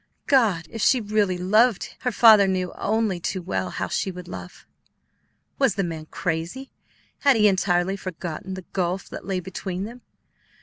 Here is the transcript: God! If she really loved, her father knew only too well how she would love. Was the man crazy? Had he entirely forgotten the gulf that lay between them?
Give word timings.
God! 0.25 0.65
If 0.71 0.81
she 0.81 0.99
really 0.99 1.37
loved, 1.37 1.95
her 1.99 2.11
father 2.11 2.47
knew 2.47 2.73
only 2.75 3.19
too 3.19 3.43
well 3.43 3.69
how 3.69 3.87
she 3.87 4.09
would 4.09 4.27
love. 4.27 4.65
Was 5.59 5.75
the 5.75 5.83
man 5.83 6.07
crazy? 6.07 6.71
Had 7.19 7.35
he 7.35 7.47
entirely 7.47 7.95
forgotten 7.95 8.55
the 8.55 8.65
gulf 8.73 9.07
that 9.09 9.27
lay 9.27 9.39
between 9.39 9.83
them? 9.83 10.01